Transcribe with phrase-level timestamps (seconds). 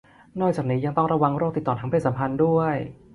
[0.39, 2.75] นอกจากนี้ยังต้องระวังโรคติดต่อทางเพศสัมพันธ์ด้วย